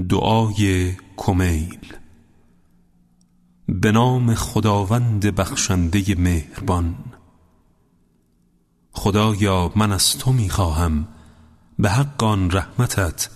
دعای 0.00 0.92
کمیل. 1.16 1.92
به 3.68 3.92
نام 3.92 4.34
خداوند 4.34 5.26
بخشنده 5.26 6.14
مهربان. 6.14 6.94
خدایا 8.92 9.72
من 9.76 9.92
از 9.92 10.18
تو 10.18 10.32
می‌خواهم. 10.32 11.08
به 11.78 11.90
حق 11.90 12.24
آن 12.24 12.50
رحمتت 12.50 13.28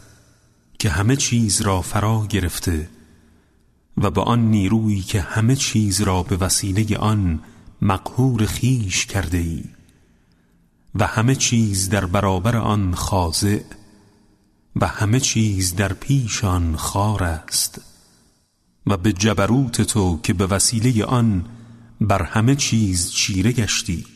که 0.78 0.90
همه 0.90 1.16
چیز 1.16 1.60
را 1.60 1.82
فرا 1.82 2.26
گرفته 2.28 2.88
و 3.96 4.10
به 4.10 4.20
آن 4.20 4.50
نیرویی 4.50 5.00
که 5.00 5.20
همه 5.20 5.56
چیز 5.56 6.00
را 6.00 6.22
به 6.22 6.36
وسیله 6.36 6.96
آن 6.96 7.40
مقهور 7.82 8.46
خیش 8.46 9.06
کرده 9.06 9.38
ای 9.38 9.64
و 10.94 11.06
همه 11.06 11.34
چیز 11.34 11.88
در 11.88 12.06
برابر 12.06 12.56
آن 12.56 12.94
خاضع 12.94 13.58
و 14.76 14.86
همه 14.86 15.20
چیز 15.20 15.74
در 15.74 15.92
پیش 15.92 16.44
آن 16.44 16.76
خار 16.76 17.24
است. 17.24 17.80
و 18.86 18.96
به 18.96 19.12
جبروت 19.12 19.82
تو 19.82 20.20
که 20.22 20.32
به 20.32 20.46
وسیله 20.46 21.04
آن 21.04 21.44
بر 22.00 22.22
همه 22.22 22.56
چیز 22.56 23.10
چیره 23.10 23.52
گشتی. 23.52 24.06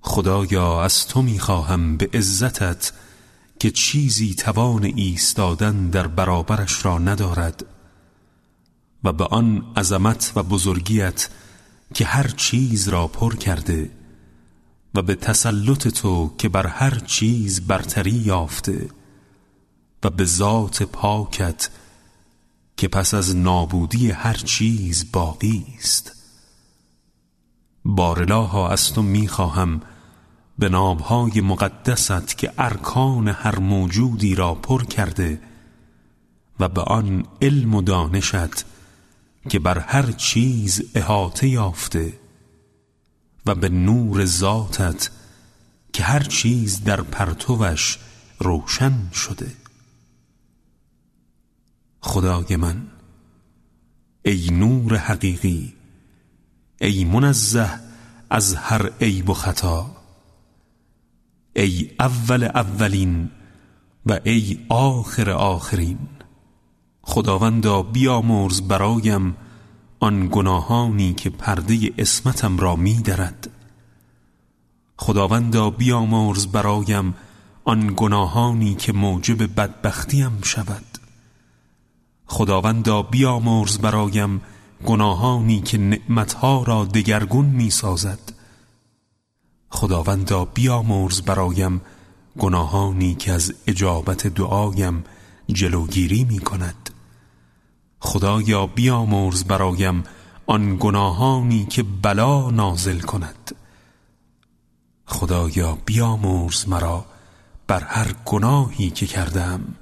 خدایا 0.00 0.82
از 0.82 1.06
تو 1.06 1.22
می‌خواهم 1.22 1.96
به 1.96 2.10
عزتت 2.14 2.92
که 3.58 3.70
چیزی 3.70 4.34
توان 4.34 4.84
ایستادن 4.84 5.90
در 5.90 6.06
برابرش 6.06 6.84
را 6.84 6.98
ندارد. 6.98 7.64
و 9.04 9.12
به 9.12 9.24
آن 9.24 9.72
عظمت 9.76 10.32
و 10.36 10.42
بزرگیت 10.42 11.28
که 11.94 12.04
هر 12.04 12.28
چیز 12.28 12.88
را 12.88 13.08
پر 13.08 13.36
کرده 13.36 13.90
و 14.96 15.02
به 15.02 15.14
تسلط 15.14 15.88
تو 15.88 16.34
که 16.38 16.48
بر 16.48 16.66
هر 16.66 16.98
چیز 16.98 17.66
برتری 17.66 18.10
یافته 18.10 18.88
و 20.04 20.10
به 20.10 20.24
ذات 20.24 20.82
پاکت 20.82 21.70
که 22.76 22.88
پس 22.88 23.14
از 23.14 23.36
نابودی 23.36 24.10
هر 24.10 24.34
چیز 24.34 25.12
باقی 25.12 25.66
است. 25.78 26.12
بارلاها 27.84 28.68
از 28.68 28.92
تو 28.92 29.02
می‌خواهم 29.02 29.80
به 30.58 30.68
نابهای 30.68 31.40
مقدست 31.40 32.38
که 32.38 32.52
ارکان 32.58 33.28
هر 33.28 33.58
موجودی 33.58 34.34
را 34.34 34.54
پر 34.54 34.84
کرده 34.84 35.40
و 36.60 36.68
به 36.68 36.80
آن 36.80 37.26
علم 37.42 37.74
و 37.74 37.82
دانشت 37.82 38.64
که 39.48 39.58
بر 39.58 39.78
هر 39.78 40.12
چیز 40.12 40.82
احاطه 40.94 41.48
یافته. 41.48 42.12
و 43.46 43.54
به 43.54 43.68
نور 43.68 44.24
ذاتت 44.24 45.10
که 45.92 46.02
هر 46.02 46.22
چیز 46.22 46.84
در 46.84 47.00
پرتوش 47.00 47.98
روشن 48.38 49.10
شده. 49.12 49.52
خدای 52.00 52.56
من 52.56 52.86
ای 54.24 54.50
نور 54.50 54.96
حقیقی 54.96 55.74
ای 56.80 57.04
منزه 57.04 57.70
از 58.30 58.54
هر 58.54 58.90
عیب 59.00 59.30
و 59.30 59.34
خطا 59.34 59.96
ای 61.56 61.90
اول 62.00 62.44
اولین 62.44 63.30
و 64.06 64.20
ای 64.24 64.66
آخر 64.68 65.30
آخرین. 65.30 65.98
خداوندا 67.02 67.82
بیامرز 67.82 68.60
برایم 68.60 69.36
آن 70.00 70.28
گناهانی 70.32 71.14
که 71.14 71.30
پرده 71.30 71.92
اسمتم 71.98 72.58
را 72.58 72.76
می 72.76 72.94
درد 72.94 73.50
خداوندا 74.98 75.70
بیامرز 75.70 76.46
برایم 76.46 77.14
آن 77.64 77.92
گناهانی 77.96 78.74
که 78.74 78.92
موجب 78.92 79.60
بدبختیم 79.60 80.38
شود. 80.42 80.98
خداوندا 82.26 83.02
بیامرز 83.02 83.78
برایم 83.78 84.40
گناهانی 84.86 85.60
که 85.60 85.78
نعمتها 85.78 86.62
را 86.62 86.84
دگرگون 86.84 87.46
می 87.46 87.70
سازد 87.70 88.32
خداوندا 89.70 90.44
بیامرز 90.44 91.20
برایم 91.22 91.80
گناهانی 92.38 93.14
که 93.14 93.32
از 93.32 93.54
اجابت 93.66 94.26
دعایم 94.26 95.04
جلوگیری 95.48 96.24
می 96.24 96.38
کند 96.38 96.90
خدایا 98.06 98.66
بیامرز 98.66 99.44
برایم 99.44 100.04
آن 100.46 100.76
گناهانی 100.80 101.64
که 101.64 101.82
بلا 101.82 102.50
نازل 102.50 103.00
کند. 103.00 103.54
خدایا 105.06 105.78
بیامرز 105.84 106.68
مرا 106.68 107.04
بر 107.66 107.84
هر 107.84 108.12
گناهی 108.24 108.90
که 108.90 109.06
کردم 109.06 109.74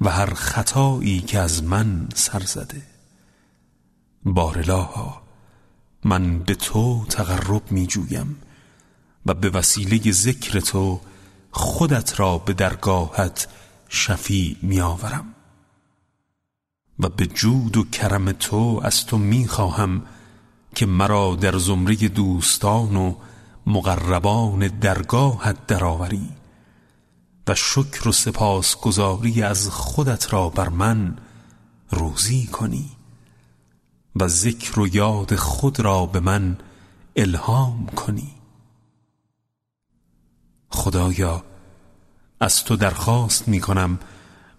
و 0.00 0.10
هر 0.10 0.34
خطایی 0.34 1.20
که 1.20 1.38
از 1.38 1.62
من 1.62 2.08
سر 2.14 2.40
زده. 2.40 2.82
بارلاها 4.24 5.22
من 6.04 6.38
به 6.38 6.54
تو 6.54 7.04
تقرب 7.08 7.72
می 7.72 7.86
جویم 7.86 8.36
و 9.26 9.34
به 9.34 9.50
وسیله 9.50 10.12
ذکر 10.12 10.60
تو 10.60 11.00
خودت 11.50 12.20
را 12.20 12.38
به 12.38 12.52
درگاهت 12.52 13.48
شفیع 13.88 14.56
می 14.62 14.80
آورم 14.80 15.34
و 16.98 17.08
به 17.08 17.26
جود 17.26 17.76
و 17.76 17.84
کرم 17.84 18.32
تو 18.32 18.80
از 18.84 19.06
تو 19.06 19.18
می 19.18 19.48
خواهم 19.48 20.02
که 20.74 20.86
مرا 20.86 21.36
در 21.36 21.58
زمره 21.58 22.08
دوستان 22.08 22.96
و 22.96 23.14
مقربان 23.66 24.68
درگاهت 24.68 25.66
درآوری 25.66 26.28
و 27.46 27.54
شکر 27.54 28.08
و 28.08 28.12
سپاسگزاری 28.12 29.42
از 29.42 29.68
خودت 29.68 30.32
را 30.32 30.48
بر 30.48 30.68
من 30.68 31.16
روزی 31.90 32.46
کنی 32.46 32.90
و 34.16 34.28
ذکر 34.28 34.80
و 34.80 34.88
یاد 34.88 35.34
خود 35.34 35.80
را 35.80 36.06
به 36.06 36.20
من 36.20 36.56
الهام 37.16 37.86
کنی. 37.86 38.34
خدایا 40.68 41.44
از 42.40 42.64
تو 42.64 42.76
درخواست 42.76 43.48
می 43.48 43.60
کنم 43.60 43.98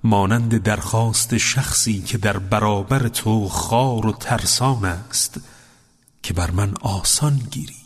مانند 0.06 0.58
درخواست 0.58 1.38
شخصی 1.38 2.02
که 2.02 2.18
در 2.18 2.38
برابر 2.38 3.08
تو 3.08 3.50
خار 3.50 4.06
و 4.06 4.12
ترسان 4.12 4.86
است 4.86 5.40
که 6.24 6.34
بر 6.34 6.52
من 6.52 6.74
آسان 6.82 7.42
گیری 7.52 7.86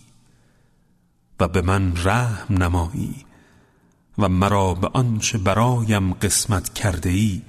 و 1.40 1.48
به 1.48 1.62
من 1.62 1.94
رحم 2.04 2.64
نمایی 2.64 3.26
و 4.18 4.30
مرا 4.30 4.74
به 4.74 4.90
آنچه 4.94 5.38
برایم 5.38 6.14
قسمت 6.14 6.74
کرده 6.74 7.10
ای 7.10 7.42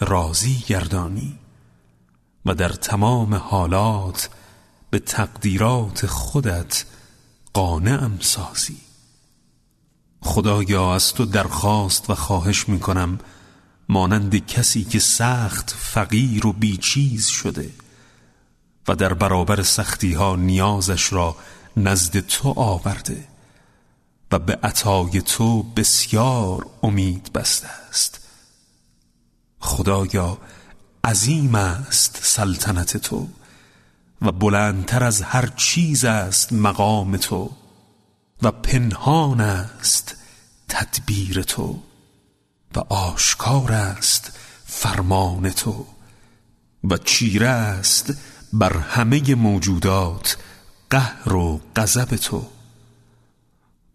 راضی 0.00 0.64
گردانی 0.66 1.38
و 2.46 2.54
در 2.54 2.68
تمام 2.68 3.34
حالات 3.34 4.30
به 4.90 4.98
تقدیرات 4.98 6.06
خودت 6.06 6.84
قانعم 7.52 8.18
سازی. 8.20 8.76
خدایا 10.20 10.94
از 10.94 11.14
تو 11.14 11.24
درخواست 11.24 12.10
و 12.10 12.14
خواهش 12.14 12.68
می 12.68 12.80
کنم 12.80 13.18
مانند 13.88 14.46
کسی 14.46 14.84
که 14.84 14.98
سخت 14.98 15.74
فقیر 15.78 16.46
و 16.46 16.52
بیچیز 16.52 17.26
شده 17.26 17.70
و 18.88 18.94
در 18.94 19.14
برابر 19.14 19.62
سختی 19.62 20.12
ها 20.12 20.36
نیازش 20.36 21.12
را 21.12 21.36
نزد 21.76 22.20
تو 22.20 22.54
آورده 22.56 23.28
و 24.32 24.38
به 24.38 24.58
عطای 24.62 25.22
تو 25.22 25.62
بسیار 25.62 26.66
امید 26.82 27.32
بسته 27.32 27.68
است. 27.88 28.20
خدایا 29.60 30.38
عظیم 31.04 31.54
است 31.54 32.20
سلطنت 32.22 32.96
تو 32.96 33.28
و 34.22 34.32
بلندتر 34.32 35.04
از 35.04 35.22
هر 35.22 35.46
چیز 35.46 36.04
است 36.04 36.52
مقام 36.52 37.16
تو 37.16 37.50
و 38.42 38.50
پنهان 38.50 39.40
است 39.40 40.16
تدبیر 40.68 41.42
تو. 41.42 41.82
و 42.76 42.80
آشکار 42.94 43.72
است 43.72 44.32
فرمان 44.66 45.50
تو 45.50 45.86
و 46.84 46.96
چیره 46.96 47.48
است 47.48 48.14
بر 48.52 48.76
همه 48.76 49.34
موجودات 49.34 50.36
قهر 50.90 51.32
و 51.32 51.60
غضب 51.76 52.16
تو. 52.16 52.46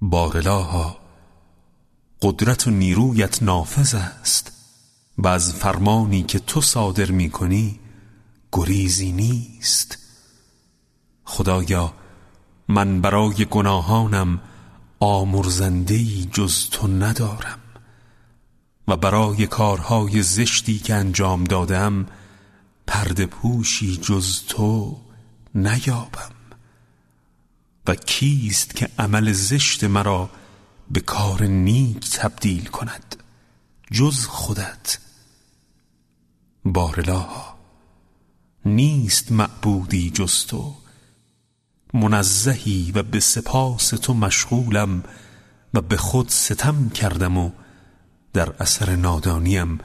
بارلاها 0.02 0.98
قدرت 2.22 2.68
و 2.68 2.72
نیرویت 2.72 3.44
نافذ 3.44 3.94
است 3.94 4.52
و 5.18 5.28
از 5.28 5.54
فرمانی 5.54 6.24
که 6.24 6.40
تو 6.40 6.62
صادر 6.62 7.12
می 7.12 7.30
کنی 7.30 7.80
گریزی 8.52 9.12
نیست. 9.12 9.98
خدایا 11.26 11.94
من 12.68 13.02
برای 13.02 13.46
گناهانم 13.46 14.42
آمرزندهی 15.00 16.30
جز 16.34 16.70
تو 16.70 16.88
ندارم. 16.88 17.63
و 18.88 18.98
برای 18.98 19.48
کارهای 19.48 20.24
زشتی 20.24 20.80
که 20.80 20.96
انجام 20.96 21.44
دادم 21.44 22.06
پرده 22.88 23.26
پوشی 23.26 23.98
جز 23.98 24.42
تو 24.48 24.98
نیابم. 25.56 26.32
و 27.88 27.96
کیست 27.96 28.76
که 28.76 28.90
عمل 29.00 29.32
زشت 29.32 29.84
مرا 29.84 30.30
به 30.92 31.00
کار 31.00 31.44
نیک 31.44 32.10
تبدیل 32.10 32.66
کند؟ 32.66 33.16
جز 33.92 34.26
خودت. 34.26 34.98
بارلاها 36.66 37.58
نیست 38.66 39.32
معبودی 39.32 40.10
جز 40.10 40.46
تو. 40.46 40.76
منزهی 41.94 42.92
و 42.96 43.04
به 43.04 43.20
سپاس 43.20 43.90
تو 43.90 44.14
مشغولم 44.14 45.04
و 45.74 45.82
به 45.82 45.98
خود 45.98 46.30
ستم 46.30 46.90
کردم 46.90 47.38
و 47.38 47.52
در 48.34 48.54
اثر 48.60 48.96
نادانیم 48.96 49.78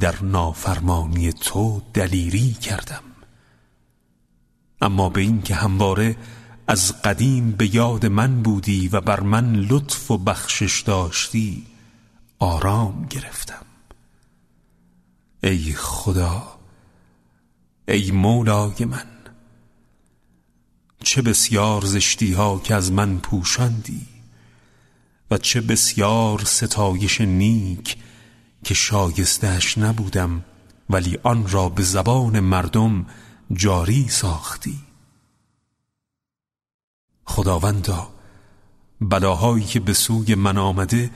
در 0.00 0.22
نافرمانی 0.22 1.32
تو 1.32 1.82
دلیری 1.94 2.52
کردم. 2.52 3.02
اما 4.80 5.08
به 5.08 5.20
این 5.20 5.42
که 5.42 5.54
همواره 5.54 6.16
از 6.68 7.02
قدیم 7.02 7.52
به 7.52 7.74
یاد 7.74 8.06
من 8.06 8.42
بودی 8.42 8.88
و 8.88 9.00
بر 9.00 9.20
من 9.20 9.54
لطف 9.56 10.10
و 10.10 10.18
بخشش 10.18 10.80
داشتی 10.80 11.66
آرام 12.38 13.06
گرفتم. 13.10 13.66
ای 15.42 15.72
خدا 15.72 16.58
ای 17.88 18.10
مولای 18.10 18.84
من 18.84 19.06
چه 21.04 21.22
بسیار 21.22 21.84
زشتی 21.84 22.32
ها 22.32 22.58
که 22.58 22.74
از 22.74 22.92
من 22.92 23.18
پوشاندی 23.18 24.15
و 25.30 25.38
چه 25.38 25.60
بسیار 25.60 26.44
ستایش 26.44 27.20
نیک 27.20 27.96
که 28.64 28.74
شایستش 28.74 29.78
نبودم 29.78 30.44
ولی 30.90 31.18
آن 31.22 31.48
را 31.48 31.68
به 31.68 31.82
زبان 31.82 32.40
مردم 32.40 33.06
جاری 33.52 34.08
ساختی. 34.08 34.78
خداوندا 37.24 38.08
بلاهایی 39.00 39.64
که 39.64 39.80
به 39.80 39.92
سوی 39.92 40.34
من 40.34 40.58
آمده 40.58 41.10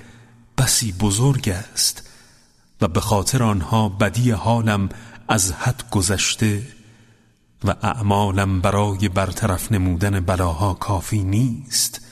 بسی 0.58 0.92
بزرگ 0.92 1.48
است 1.48 2.10
و 2.80 2.88
به 2.88 3.00
خاطر 3.00 3.42
آنها 3.42 3.88
بدی 3.88 4.30
حالم 4.30 4.88
از 5.28 5.52
حد 5.52 5.90
گذشته 5.90 6.66
و 7.64 7.70
اعمالم 7.82 8.60
برای 8.60 9.08
برطرف 9.08 9.72
نمودن 9.72 10.20
بلاها 10.20 10.74
کافی 10.74 11.22
نیست. 11.22 12.09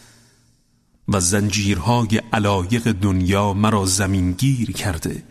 و 1.08 1.20
زنجیرهای 1.20 2.22
علایق 2.32 2.92
دنیا 2.92 3.52
مرا 3.52 3.86
زمینگیر 3.86 4.72
کرده 4.72 5.22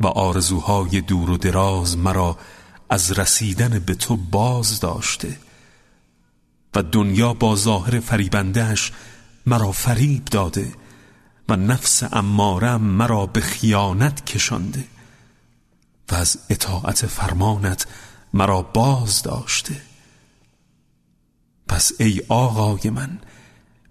و 0.00 0.06
آرزوهای 0.06 1.00
دور 1.00 1.30
و 1.30 1.36
دراز 1.36 1.98
مرا 1.98 2.38
از 2.90 3.18
رسیدن 3.18 3.78
به 3.78 3.94
تو 3.94 4.16
باز 4.16 4.80
داشته 4.80 5.36
و 6.74 6.82
دنیا 6.82 7.34
با 7.34 7.56
ظاهر 7.56 8.00
فریبندهش 8.00 8.92
مرا 9.46 9.72
فریب 9.72 10.24
داده 10.24 10.72
و 11.48 11.56
نفس 11.56 12.02
امارم 12.12 12.80
مرا 12.80 13.26
به 13.26 13.40
خیانت 13.40 14.24
کشانده 14.26 14.84
و 16.10 16.14
از 16.14 16.38
اطاعت 16.50 17.06
فرمانت 17.06 17.86
مرا 18.34 18.62
باز 18.62 19.22
داشته. 19.22 19.80
پس 21.68 21.92
ای 21.98 22.22
آقای 22.28 22.90
من 22.90 23.18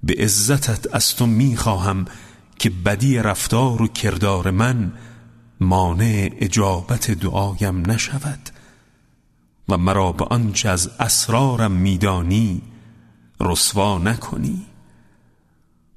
به 0.04 0.16
عزتت 0.20 0.96
از 0.96 1.16
تو 1.16 1.26
می‌خواهم 1.26 2.06
که 2.60 2.70
بدی 2.70 3.18
رفتار 3.18 3.82
و 3.82 3.88
کردار 3.88 4.52
من 4.52 4.94
مانع 5.60 6.30
اجابت 6.38 7.12
دعایم 7.12 7.92
نشود 7.92 8.50
و 9.70 9.78
مرا 9.78 10.12
به 10.12 10.26
آنچه 10.26 10.70
از 10.70 10.88
اسرارم 11.00 11.72
میدانی 11.72 12.62
رسوا 13.40 13.98
نکنی 13.98 14.66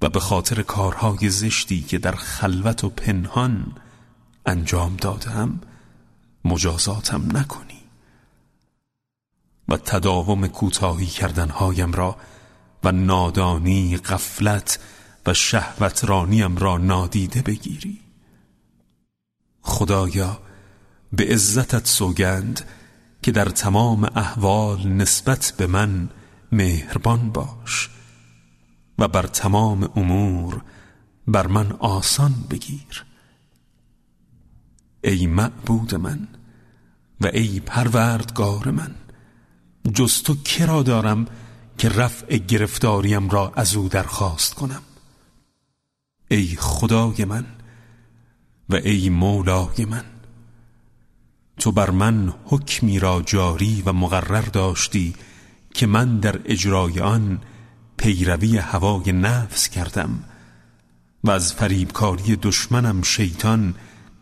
و 0.02 0.08
به 0.08 0.20
خاطر 0.20 0.62
کارهای 0.62 1.30
زشتی 1.30 1.82
که 1.82 1.98
در 1.98 2.14
خلوت 2.14 2.84
و 2.84 2.88
پنهان 2.88 3.72
انجام 4.46 4.96
دادم 4.96 5.60
مجازاتم 6.44 7.36
نکنی 7.36 7.82
و 9.68 9.76
تداوم 9.76 10.46
کوتاهی 10.46 11.06
کردنهایم 11.06 11.92
را 11.92 12.16
و 12.84 12.92
نادانی 12.92 13.96
غفلت 13.96 14.78
و 15.26 15.34
شهوت 15.34 16.04
رانیم 16.04 16.56
را 16.56 16.78
نادیده 16.78 17.42
بگیری. 17.42 18.00
خدایا 19.60 20.40
به 21.12 21.24
عزتت 21.24 21.86
سوگند 21.86 22.64
که 23.22 23.32
در 23.32 23.44
تمام 23.44 24.04
احوال 24.04 24.88
نسبت 24.88 25.54
به 25.56 25.66
من 25.66 26.08
مهربان 26.52 27.30
باش 27.30 27.90
و 28.98 29.08
بر 29.08 29.26
تمام 29.26 29.90
امور 29.96 30.62
بر 31.26 31.46
من 31.46 31.72
آسان 31.72 32.34
بگیر. 32.50 33.04
ای 35.04 35.26
معبود 35.26 35.94
من 35.94 36.28
و 37.20 37.26
ای 37.26 37.60
پروردگار 37.60 38.70
من 38.70 38.94
جز 39.94 40.22
تو 40.22 40.34
کرا 40.34 40.82
دارم 40.82 41.26
که 41.78 41.88
رفع 41.88 42.36
گرفتاریم 42.36 43.28
را 43.28 43.52
از 43.56 43.74
او 43.74 43.88
درخواست 43.88 44.54
کنم. 44.54 44.82
ای 46.30 46.56
خدای 46.58 47.24
من 47.24 47.46
و 48.68 48.74
ای 48.74 49.08
مولای 49.08 49.84
من 49.90 50.04
تو 51.58 51.72
بر 51.72 51.90
من 51.90 52.34
حکمی 52.44 52.98
را 52.98 53.22
جاری 53.22 53.82
و 53.86 53.92
مقرر 53.92 54.42
داشتی 54.42 55.14
که 55.74 55.86
من 55.86 56.18
در 56.18 56.40
اجرای 56.44 57.00
آن 57.00 57.40
پیروی 57.96 58.58
هوای 58.58 59.12
نفس 59.12 59.68
کردم 59.68 60.24
و 61.24 61.30
از 61.30 61.52
فریبکاری 61.52 62.36
دشمنم 62.36 63.02
شیطان 63.02 63.74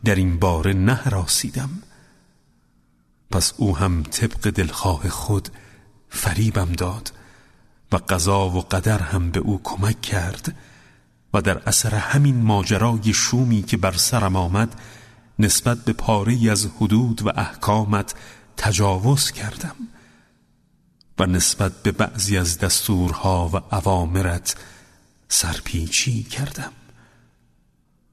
در 0.04 0.14
این 0.14 0.38
باره 0.38 0.72
نهراسیدم. 0.72 1.70
پس 3.30 3.52
او 3.56 3.76
هم 3.76 4.02
طبق 4.02 4.50
دلخواه 4.50 5.08
خود 5.08 5.48
فریبم 6.08 6.72
داد 6.72 7.12
و 7.92 7.96
قضا 7.96 8.50
و 8.50 8.60
قدر 8.60 8.98
هم 8.98 9.30
به 9.30 9.40
او 9.40 9.60
کمک 9.64 10.00
کرد 10.00 10.56
و 11.34 11.40
در 11.42 11.68
اثر 11.68 11.94
همین 11.94 12.42
ماجرای 12.42 13.12
شومی 13.12 13.62
که 13.62 13.76
بر 13.76 13.92
سرم 13.92 14.36
آمد 14.36 14.80
نسبت 15.38 15.84
به 15.84 15.92
پاره 15.92 16.50
از 16.50 16.66
حدود 16.76 17.22
و 17.22 17.28
احکامت 17.28 18.14
تجاوز 18.56 19.30
کردم 19.30 19.76
و 21.18 21.26
نسبت 21.26 21.82
به 21.82 21.92
بعضی 21.92 22.38
از 22.38 22.58
دستورها 22.58 23.48
و 23.48 23.74
اوامرت 23.74 24.56
سرپیچی 25.28 26.22
کردم. 26.22 26.72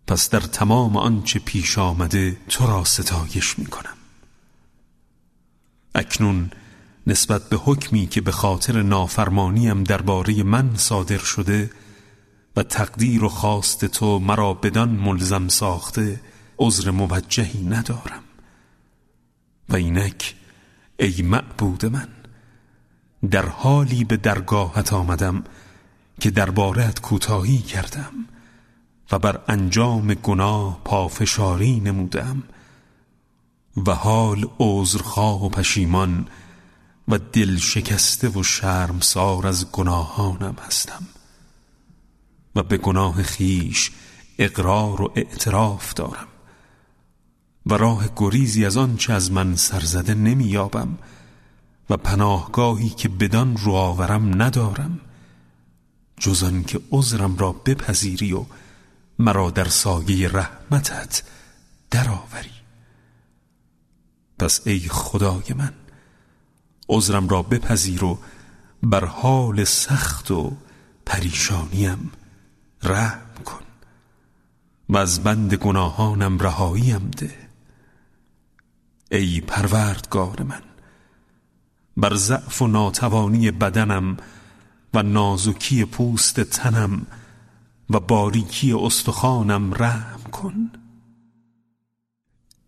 پس 0.07 0.29
در 0.29 0.39
تمام 0.39 0.97
آنچه 0.97 1.39
پیش 1.39 1.77
آمده 1.77 2.37
تو 2.49 2.67
را 2.67 2.83
ستایش 2.83 3.59
می 3.59 3.65
کنم 3.65 3.97
اکنون 5.95 6.51
نسبت 7.07 7.49
به 7.49 7.57
حکمی 7.57 8.07
که 8.07 8.21
به 8.21 8.31
خاطر 8.31 8.81
نافرمانیم 8.81 9.83
درباره 9.83 10.43
من 10.43 10.75
صادر 10.75 11.17
شده 11.17 11.69
و 12.55 12.63
تقدیر 12.63 13.23
و 13.23 13.29
خواست 13.29 13.85
تو 13.85 14.19
مرا 14.19 14.53
بدان 14.53 14.89
ملزم 14.89 15.47
ساخته 15.47 16.21
عذر 16.59 16.91
موجهی 16.91 17.65
ندارم. 17.65 18.23
و 19.69 19.75
اینک 19.75 20.35
ای 20.99 21.21
معبود 21.21 21.85
من 21.85 22.07
در 23.31 23.45
حالی 23.45 24.03
به 24.03 24.17
درگاهت 24.17 24.93
آمدم 24.93 25.43
که 26.19 26.31
دربارت 26.31 27.01
کوتاهی 27.01 27.57
کردم 27.57 28.13
و 29.11 29.19
بر 29.19 29.41
انجام 29.47 30.13
گناه 30.13 30.81
پافشاری 30.85 31.79
نمودم 31.79 32.43
و 33.85 33.91
حال 33.91 34.45
عذرخواه 34.59 35.45
و 35.45 35.49
پشیمان 35.49 36.27
و 37.07 37.17
دل 37.17 37.57
شکسته 37.57 38.29
و 38.29 38.43
شرمسار 38.43 39.47
از 39.47 39.71
گناهانم 39.71 40.55
هستم. 40.67 41.07
و 42.55 42.63
به 42.63 42.77
گناه 42.77 43.23
خیش 43.23 43.91
اقرار 44.39 45.01
و 45.01 45.11
اعتراف 45.15 45.93
دارم. 45.93 46.27
و 47.65 47.73
راه 47.73 48.09
گریزی 48.15 48.65
از 48.65 48.77
آنچه 48.77 49.13
از 49.13 49.31
من 49.31 49.55
سرزده 49.55 50.13
نمییابم. 50.13 50.97
و 51.89 51.97
پناهگاهی 51.97 52.89
که 52.89 53.09
بدان 53.09 53.57
رو 53.57 53.71
آورم 53.71 54.41
ندارم. 54.41 54.99
جز 56.19 56.63
که 56.67 56.81
عذرم 56.91 57.37
را 57.37 57.51
بپذیری 57.51 58.33
و 58.33 58.45
مرا 59.19 59.51
در 59.51 59.67
سایه 59.67 60.29
رحمتت 60.29 61.23
درآوری. 61.91 62.51
پس 64.39 64.67
ای 64.67 64.79
خدای 64.79 65.53
من 65.55 65.73
عذرم 66.89 67.27
را 67.29 67.41
بپذیر 67.41 68.03
و 68.03 68.19
بر 68.83 69.05
حال 69.05 69.63
سخت 69.63 70.31
و 70.31 70.57
پریشانیم. 71.05 72.11
رحم 72.83 73.43
کن. 73.45 73.63
و 74.89 74.97
از 74.97 75.23
بند 75.23 75.53
گناهانم 75.53 76.39
رهاییم 76.39 77.11
ده. 77.17 77.47
ای 79.11 79.41
پروردگار 79.41 80.43
من 80.43 80.61
بر 81.97 82.15
ضعف 82.15 82.61
و 82.61 82.67
ناتوانی 82.67 83.51
بدنم 83.51 84.17
و 84.93 85.03
نازکی 85.03 85.85
پوست 85.85 86.39
تنم 86.39 87.05
و 87.89 87.99
باریکی 87.99 88.73
استخوانم 88.73 89.73
رحم 89.73 90.23
کن. 90.31 90.71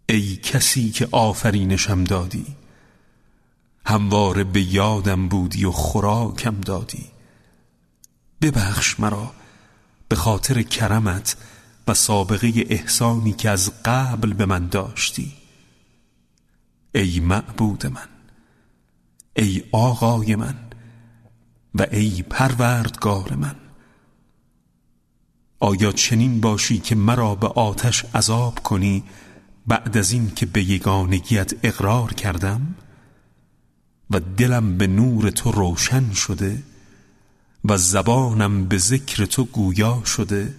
ای 0.09 0.35
کسی 0.35 0.91
که 0.91 1.07
آفرینشم 1.11 2.03
دادی 2.03 2.58
همواره 3.89 4.43
به 4.43 4.61
یادم 4.61 5.27
بودی 5.27 5.65
و 5.65 5.71
خوراکم 5.71 6.61
دادی. 6.61 7.05
ببخش 8.41 8.99
مرا 8.99 9.31
به 10.07 10.15
خاطر 10.15 10.61
کرمت 10.61 11.37
و 11.87 11.93
سابقه 11.93 12.53
احسانی 12.69 13.33
که 13.33 13.49
از 13.49 13.71
قبل 13.85 14.33
به 14.33 14.45
من 14.45 14.67
داشتی. 14.67 15.33
ای 16.95 17.19
معبود 17.19 17.85
من 17.85 18.09
ای 19.35 19.63
آقای 19.71 20.35
من 20.35 20.55
و 21.75 21.85
ای 21.91 22.21
پروردگار 22.29 23.35
من 23.35 23.55
آیا 25.59 25.91
چنین 25.91 26.41
باشی 26.41 26.77
که 26.77 26.95
مرا 26.95 27.35
به 27.35 27.47
آتش 27.47 28.05
عذاب 28.15 28.59
کنی 28.59 29.03
بعد 29.67 29.97
از 29.97 30.11
این 30.11 30.31
که 30.35 30.45
به 30.45 30.63
یگانگیت 30.63 31.53
اقرار 31.63 32.13
کردم؟ 32.13 32.75
و 34.11 34.19
دلم 34.19 34.77
به 34.77 34.87
نور 34.87 35.29
تو 35.29 35.51
روشن 35.51 36.13
شده 36.13 36.63
و 37.65 37.77
زبانم 37.77 38.65
به 38.65 38.77
ذکر 38.77 39.25
تو 39.25 39.45
گویا 39.45 40.01
شده 40.05 40.55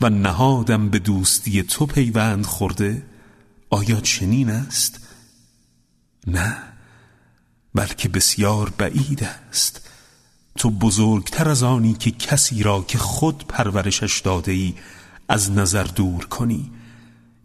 و 0.00 0.10
نهادم 0.10 0.88
به 0.88 0.98
دوستی 0.98 1.62
تو 1.62 1.86
پیوند 1.86 2.46
خورده 2.46 3.02
آیا 3.70 4.00
چنین 4.00 4.50
است؟ 4.50 5.00
نه 6.26 6.56
بلکه 7.74 8.08
بسیار 8.08 8.70
بعید 8.78 9.24
است 9.24 9.90
تو 10.58 10.70
بزرگتر 10.70 11.48
از 11.48 11.62
آنی 11.62 11.94
که 11.94 12.10
کسی 12.10 12.62
را 12.62 12.84
که 12.88 12.98
خود 12.98 13.46
پرورشش 13.48 14.20
داده 14.20 14.52
ای 14.52 14.74
از 15.28 15.50
نظر 15.50 15.84
دور 15.84 16.26
کنی 16.26 16.70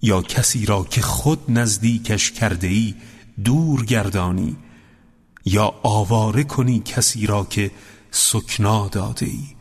یا 0.02 0.22
کسی 0.22 0.66
را 0.66 0.84
که 0.84 1.02
خود 1.02 1.52
نزدیکش 1.52 2.32
کرده 2.32 2.68
ای 2.68 2.96
دور 3.44 3.86
گردانی 3.86 4.58
یا 5.50 5.74
آواره 5.84 6.44
کنی 6.44 6.80
کسی 6.80 7.28
را 7.28 7.44
که 7.44 7.72
سکنا 8.12 8.88
داده 8.88 9.26
ای؟ 9.26 9.56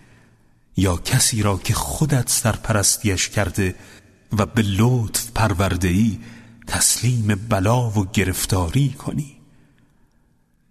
یا 0.77 0.97
کسی 0.97 1.43
را 1.43 1.57
که 1.57 1.75
خودت 1.75 2.31
سرپرستیش 2.31 3.29
کرده 3.29 3.75
و 4.39 4.47
به 4.47 4.63
لطف 4.63 5.31
پرورده 5.31 5.89
ای 5.89 6.19
تسلیم 6.67 7.27
بلا 7.49 7.91
و 7.91 8.07
گرفتاری 8.13 8.89
کنی؟ 8.89 9.37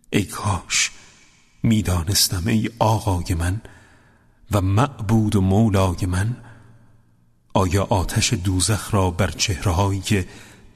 ای 0.09 0.23
کاش 0.23 0.91
می‌دانستم 1.63 2.47
ای 2.47 2.69
آقای 2.79 3.33
من 3.33 3.61
و 4.51 4.61
معبود 4.61 5.35
و 5.35 5.41
مولای 5.41 6.05
من 6.07 6.37
آیا 7.53 7.83
آتش 7.83 8.33
دوزخ 8.33 8.93
را 8.93 9.11
بر 9.11 9.31
چهرههایی 9.31 9.99
که 9.99 10.27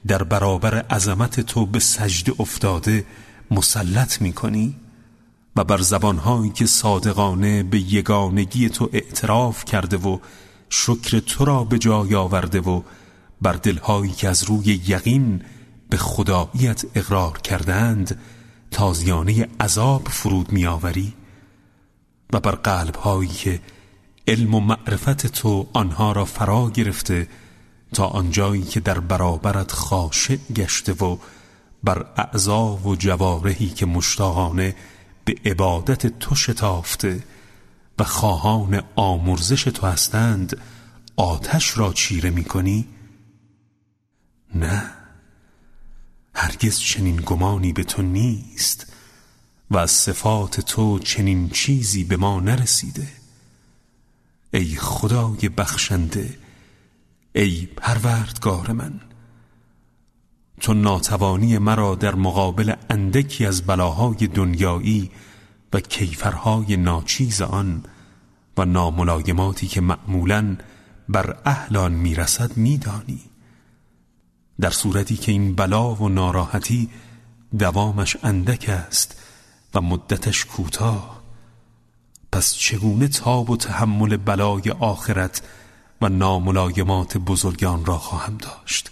در 0.06 0.22
برابر 0.22 0.74
عظمت 0.78 1.40
تو 1.40 1.66
به 1.66 1.78
سجده 1.78 2.32
افتاده 2.38 3.06
مسلط 3.50 4.22
می 4.22 4.32
کنی؟ 4.32 4.76
و 5.56 5.64
بر 5.64 5.80
زبانهایی 5.80 6.50
که 6.50 6.66
صادقانه 6.66 7.62
به 7.62 7.78
یگانگی 7.78 8.68
تو 8.68 8.88
اعتراف 8.92 9.64
کرده 9.64 9.96
و 9.96 10.18
شکر 10.70 11.20
تو 11.20 11.44
را 11.44 11.64
به 11.64 11.78
جای 11.78 12.14
آورده 12.14 12.60
و 12.60 12.82
بر 13.42 13.52
دلهایی 13.52 14.12
که 14.12 14.28
از 14.28 14.44
روی 14.44 14.80
یقین 14.86 15.42
به 15.90 15.96
خداییت 15.96 16.84
اقرار 16.94 17.38
کردند 17.38 18.18
تازیانه 18.70 19.48
عذاب 19.60 20.08
فرود 20.08 20.52
میآوری 20.52 21.14
و 22.32 22.40
بر 22.40 22.54
قلبهایی 22.54 23.28
که 23.28 23.60
علم 24.28 24.54
و 24.54 24.60
معرفت 24.60 25.26
تو 25.26 25.68
آنها 25.72 26.12
را 26.12 26.24
فرا 26.24 26.70
گرفته 26.70 27.28
تا 27.92 28.06
آنجایی 28.06 28.62
که 28.62 28.80
در 28.80 29.00
برابرت 29.00 29.72
خاشع 29.72 30.36
گشته 30.36 30.92
و 30.92 31.16
بر 31.84 32.06
اعضا 32.16 32.76
و 32.76 32.96
جوارحی 32.96 33.68
که 33.68 33.86
مشتاقانه 33.86 34.76
به 35.24 35.34
عبادت 35.44 36.06
تو 36.18 36.34
شتافته 36.34 37.24
و 37.98 38.04
خواهان 38.04 38.82
آمرزش 38.96 39.64
تو 39.64 39.86
هستند 39.86 40.56
آتش 41.16 41.78
را 41.78 41.92
چیره 41.92 42.30
می 42.30 42.44
کنی؟ 42.44 42.88
نه 44.54 44.90
هرگز 46.34 46.78
چنین 46.78 47.22
گمانی 47.26 47.72
به 47.72 47.84
تو 47.84 48.02
نیست 48.02 48.92
و 49.70 49.76
از 49.76 49.90
صفات 49.90 50.60
تو 50.60 50.98
چنین 50.98 51.50
چیزی 51.50 52.04
به 52.04 52.16
ما 52.16 52.40
نرسیده 52.40 53.08
ای 54.54 54.76
خدای 54.76 55.48
بخشنده 55.48 56.38
ای 57.34 57.66
پروردگار 57.76 58.72
من 58.72 59.00
تو 60.62 60.74
ناتوانی 60.74 61.58
مرا 61.58 61.94
در 61.94 62.14
مقابل 62.14 62.74
اندکی 62.90 63.46
از 63.46 63.62
بلاهای 63.62 64.26
دنیایی 64.26 65.10
و 65.72 65.80
کیفرهای 65.80 66.76
ناچیز 66.76 67.42
آن 67.42 67.84
و 68.56 68.64
ناملایماتی 68.64 69.66
که 69.66 69.80
معمولا 69.80 70.56
بر 71.08 71.36
اهلان 71.44 71.92
می‌رسد 71.92 72.56
میدانی. 72.56 73.20
در 74.60 74.70
صورتی 74.70 75.16
که 75.16 75.32
این 75.32 75.54
بلا 75.54 75.94
و 75.94 76.08
ناراحتی 76.08 76.88
دوامش 77.58 78.16
اندک 78.22 78.68
است 78.68 79.20
و 79.74 79.80
مدتش 79.80 80.44
کوتاه 80.44 81.22
پس 82.32 82.54
چگونه 82.54 83.08
تاب 83.08 83.50
و 83.50 83.56
تحمل 83.56 84.16
بلای 84.16 84.70
آخرت 84.80 85.42
و 86.00 86.08
ناملایمات 86.08 87.18
بزرگان 87.18 87.84
را 87.84 87.98
خواهم 87.98 88.36
داشت؟ 88.36 88.90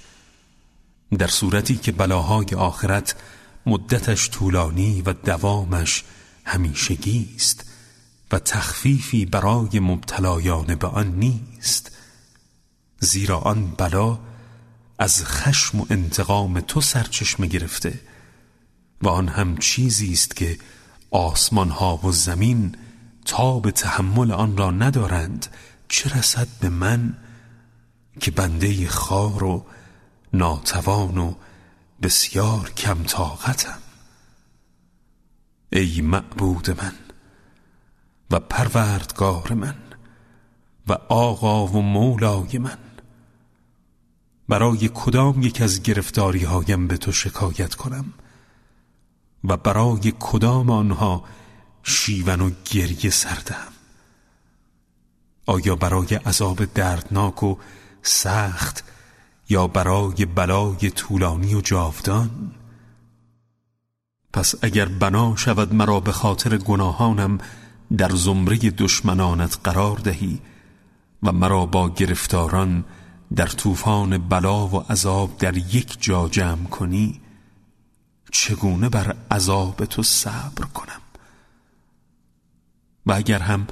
در 1.18 1.26
صورتی 1.26 1.76
که 1.76 1.92
بلاهای 1.92 2.54
آخرت 2.56 3.14
مدتش 3.66 4.30
طولانی 4.30 5.02
و 5.02 5.12
دوامش 5.12 6.04
همیشگی 6.44 7.28
است 7.36 7.64
و 8.32 8.38
تخفیفی 8.38 9.26
برای 9.26 9.80
مبتلایان 9.80 10.74
به 10.74 10.86
آن 10.86 11.06
نیست. 11.06 11.92
زیرا 13.00 13.38
آن 13.38 13.70
بلا 13.70 14.18
از 14.98 15.24
خشم 15.24 15.80
و 15.80 15.86
انتقام 15.90 16.60
تو 16.60 16.80
سرچشمه 16.80 17.46
گرفته 17.46 18.00
و 19.02 19.08
آن 19.08 19.28
هم 19.28 19.56
چیزی 19.56 20.12
است 20.12 20.36
که 20.36 20.58
آسمان 21.10 21.70
ها 21.70 21.96
و 21.96 22.12
زمین 22.12 22.76
تا 23.24 23.60
به 23.60 23.70
تحمل 23.70 24.32
آن 24.32 24.56
را 24.56 24.70
ندارند 24.70 25.46
چه 25.88 26.18
رسد 26.18 26.48
به 26.60 26.68
من 26.68 27.16
که 28.20 28.30
بنده 28.30 28.88
خار 28.88 29.44
و 29.44 29.66
ناتوان 30.32 31.18
و 31.18 31.34
بسیار 32.02 32.70
کم 32.70 33.02
طاقتم. 33.02 33.78
ای 35.72 36.00
معبود 36.00 36.70
من 36.70 36.92
و 38.30 38.40
پروردگار 38.40 39.52
من 39.52 39.76
و 40.88 40.92
آقا 41.08 41.66
و 41.66 41.82
مولای 41.82 42.58
من 42.58 42.78
برای 44.48 44.90
کدام 44.94 45.42
یک 45.42 45.62
از 45.62 45.82
گرفتاری 45.82 46.44
هایم 46.44 46.86
به 46.86 46.96
تو 46.96 47.12
شکایت 47.12 47.74
کنم 47.74 48.12
و 49.44 49.56
برای 49.56 50.12
کدام 50.20 50.70
آنها 50.70 51.24
شیون 51.82 52.40
و 52.40 52.50
گریه 52.70 53.10
سردم 53.10 53.72
آیا 55.46 55.76
برای 55.76 56.14
عذاب 56.14 56.64
دردناک 56.64 57.42
و 57.42 57.56
سخت 58.02 58.84
یا 59.50 59.66
برای 59.66 60.26
بلای 60.26 60.90
طولانی 60.90 61.54
و 61.54 61.60
جاودان؟ 61.60 62.52
پس 64.32 64.54
اگر 64.62 64.84
بنا 64.84 65.36
شود 65.36 65.74
مرا 65.74 66.00
به 66.00 66.12
خاطر 66.12 66.56
گناهانم 66.56 67.38
در 67.96 68.10
زمره 68.10 68.58
دشمنانت 68.58 69.58
قرار 69.64 69.96
دهی 69.96 70.40
و 71.22 71.32
مرا 71.32 71.66
با 71.66 71.88
گرفتاران 71.88 72.84
در 73.36 73.46
طوفان 73.46 74.18
بلا 74.18 74.66
و 74.66 74.76
عذاب 74.92 75.38
در 75.38 75.56
یک 75.56 76.02
جا 76.02 76.28
جمع 76.28 76.64
کنی 76.64 77.20
چگونه 78.32 78.88
بر 78.88 79.16
عذاب 79.30 79.84
تو 79.84 80.02
صبر 80.02 80.64
کنم؟ 80.74 81.00
و 83.06 83.12
اگر 83.12 83.38
هم 83.38 83.66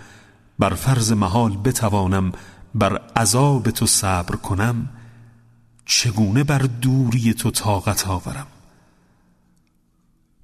بر 0.59 0.75
فرض 0.75 1.13
محال 1.13 1.57
بتوانم 1.57 2.33
بر 2.75 3.03
عذاب 3.17 3.71
تو 3.71 3.87
صبر 3.87 4.37
کنم 4.37 4.89
چگونه 5.91 6.45
بر 6.45 6.59
دوری 6.59 7.35
تو 7.35 7.51
طاقت 7.51 8.07
آورم؟ 8.07 8.47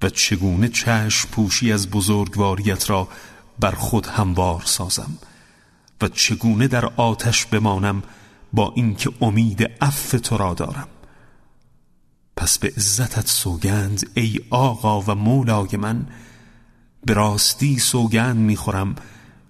و 0.02 0.10
چگونه 0.10 0.68
چشم 0.68 1.28
پوشی 1.28 1.72
از 1.72 1.90
بزرگواریت 1.90 2.90
را 2.90 3.08
بر 3.60 3.70
خود 3.70 4.06
هموار 4.06 4.62
سازم؟ 4.64 5.18
و 6.02 6.08
چگونه 6.08 6.68
در 6.68 6.84
آتش 6.86 7.46
بمانم 7.46 8.02
با 8.52 8.72
اینکه 8.76 9.10
امید 9.20 9.70
عفو 9.80 10.18
تو 10.18 10.36
را 10.36 10.54
دارم؟ 10.54 10.88
پس 12.36 12.58
به 12.58 12.72
عزتت 12.76 13.26
سوگند 13.26 14.10
ای 14.14 14.40
آقا 14.50 15.00
و 15.00 15.14
مولای 15.14 15.76
من 15.76 16.06
به 17.06 17.14
راستی 17.14 17.78
سوگند 17.78 18.36
می‌خورم 18.36 18.94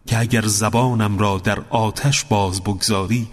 که 0.07 0.19
اگر 0.19 0.47
زبانم 0.47 1.19
را 1.19 1.39
در 1.39 1.61
آتش 1.71 2.25
باز 2.25 2.61
بگذاری 2.61 3.29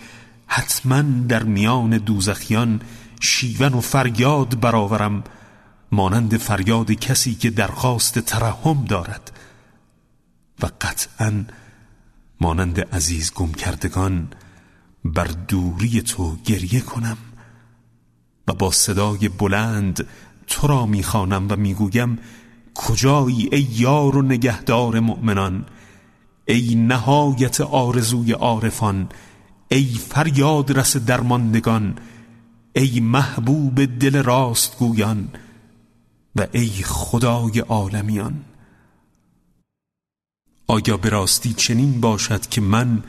حتما 0.53 1.01
در 1.01 1.43
میان 1.43 1.98
دوزخیان 1.98 2.81
شیون 3.22 3.74
و 3.74 3.81
فریاد 3.81 4.60
برآورم 4.60 5.24
مانند 5.91 6.38
فریاد 6.38 6.91
کسی 6.91 7.36
که 7.36 7.50
درخواست 7.50 8.20
ترحم 8.20 8.86
دارد. 8.86 9.31
و 10.63 10.70
قطعا 10.81 11.46
مانند 12.41 12.79
عزیز 12.79 13.34
گم 13.34 13.51
کردگان 13.51 14.27
بر 15.05 15.27
دوری 15.48 16.01
تو 16.01 16.38
گریه 16.46 16.79
کنم 16.81 17.17
و 18.48 18.53
با 18.53 18.72
صدای 18.72 19.29
بلند 19.29 20.08
تو 20.48 20.67
را 20.67 20.86
می‌خوانم 20.86 21.48
و 21.50 21.55
می‌گویم 21.55 22.20
کجایی 22.74 23.50
ای 23.51 23.67
یار 23.72 24.17
و 24.17 24.22
نگهدار 24.22 25.00
مؤمنان؟ 25.00 25.65
ای 26.46 26.75
نهایت 26.75 27.62
آرزوی 27.62 28.31
عارفان 28.31 29.10
ای 29.71 29.85
فریاد 29.85 30.77
رس 30.77 30.97
درماندگان 30.97 31.97
ای 32.75 32.99
محبوب 32.99 33.85
دل 33.85 34.23
راستگویان 34.23 35.29
و 36.35 36.47
ای 36.51 36.69
خدای 36.69 37.59
عالمیان. 37.59 38.45
آیا 40.67 40.97
به 40.97 41.09
راستی 41.09 41.53
چنین 41.53 42.01
باشد 42.01 42.45
که 42.45 42.61
من 42.61 43.03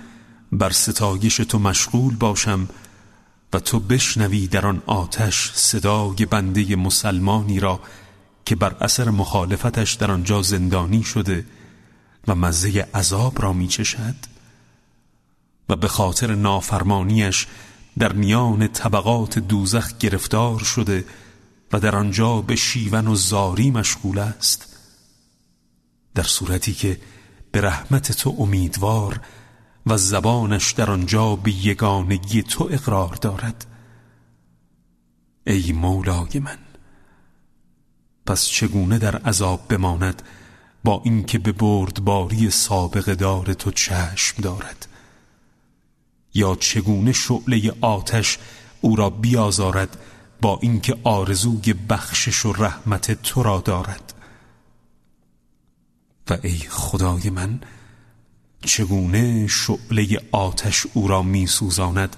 بر 0.53 0.71
ستایش 0.71 1.37
تو 1.37 1.59
مشغول 1.59 2.17
باشم 2.17 2.69
و 3.53 3.61
تو 3.61 3.81
بشنوی 3.81 4.47
در 4.47 4.67
آن 4.67 4.83
آتش 4.87 5.53
صدای 5.55 6.27
بنده 6.31 6.77
مسلمانی 6.77 7.61
را 7.61 7.81
که 8.45 8.57
بر 8.57 8.77
اثر 8.81 9.11
مخالفتش 9.11 9.93
در 9.93 10.11
آنجا 10.11 10.43
زندانی 10.43 11.03
شده 11.03 11.47
و 12.29 12.35
مزه 12.35 12.89
عذاب 12.95 13.43
را 13.43 13.53
می 13.53 13.69
چشد 13.69 14.32
و 15.73 15.77
به 15.77 15.89
خاطر 15.89 16.35
نافرمانیش 16.35 17.47
در 17.99 18.13
میان 18.13 18.69
طبقات 18.69 19.39
دوزخ 19.39 19.99
گرفتار 19.99 20.59
شده 20.59 21.05
و 21.73 21.81
در 21.81 21.97
آنجا 21.97 22.41
به 22.41 22.57
شیون 22.57 23.07
و 23.07 23.15
زاری 23.15 23.71
مشغول 23.71 24.19
است. 24.19 24.77
در 26.15 26.23
صورتی 26.23 26.75
که 26.75 27.01
به 27.53 27.61
رحمت 27.61 28.13
تو 28.13 28.37
امیدوار 28.39 29.21
و 29.87 29.97
زبانش 29.97 30.73
در 30.73 30.91
آنجا 30.91 31.37
به 31.37 31.67
یگانگی 31.67 32.43
تو 32.43 32.69
اقرار 32.73 33.15
دارد. 33.15 33.67
ای 35.47 35.73
مولای 35.73 36.39
من 36.39 36.59
پس 38.27 38.47
چگونه 38.47 38.99
در 38.99 39.17
عذاب 39.17 39.69
بماند 39.69 40.23
با 40.85 41.03
اینکه 41.05 41.39
به 41.39 41.53
بردباری 41.53 42.51
سابق 42.51 43.05
دار 43.05 43.55
تو 43.55 43.71
چشم 43.71 44.43
دارد؟ 44.43 44.92
یا 46.35 46.55
چگونه 46.55 47.13
شعله 47.13 47.73
آتش 47.81 48.39
او 48.81 48.97
را 48.97 49.11
بیازارد 49.11 49.99
با 50.41 50.59
اینکه 50.63 50.97
آرزوی 51.05 51.73
بخشش 51.73 52.47
و 52.47 52.53
رحمت 52.53 53.23
تو 53.23 53.43
را 53.43 53.61
دارد؟ 53.61 54.15
و 56.31 56.39
ای 56.43 56.59
خدای 56.59 57.31
من 57.31 57.61
چگونه 58.65 59.47
شعله 59.47 60.21
آتش 60.33 60.87
او 60.95 61.09
را 61.09 61.23
می 61.23 61.47
سوزاند 61.47 62.17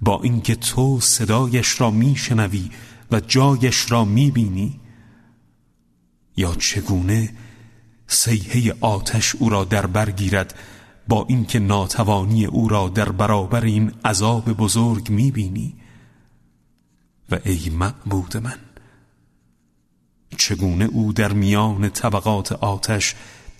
با 0.00 0.22
اینکه 0.22 0.54
تو 0.54 1.00
صدایش 1.00 1.80
را 1.80 1.90
می 1.90 2.16
شنوی 2.16 2.70
و 3.10 3.20
جایش 3.20 3.92
را 3.92 4.04
می 4.04 4.30
بینی 4.30 4.80
یا 6.36 6.54
چگونه 6.54 7.34
سیحه 8.06 8.74
آتش 8.80 9.34
او 9.34 9.48
را 9.48 9.64
در 9.64 9.86
بر 9.86 10.10
گیرد 10.10 10.54
با 11.08 11.26
اینکه 11.28 11.58
ناتوانی 11.58 12.44
او 12.46 12.68
را 12.68 12.88
در 12.88 13.12
برابر 13.12 13.64
این 13.64 13.92
عذاب 14.04 14.52
بزرگ 14.52 15.10
می 15.10 15.30
بینی 15.30 15.74
و 17.30 17.38
ای 17.44 17.70
معبود 17.70 18.36
من 18.36 18.58
چگونه 20.38 20.84
او 20.84 21.12
در 21.12 21.32
میان 21.32 21.90
طبقات 21.90 22.52
آتش 22.52 23.14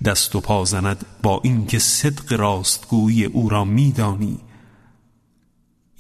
دست 0.05 0.37
و 0.37 0.41
پا 0.41 0.65
زند 0.65 1.07
با 1.23 1.41
اینکه 1.45 1.79
صدق 1.79 2.33
راستگویی 2.33 3.25
او 3.25 3.49
را 3.49 3.65
میدانی؟ 3.65 4.41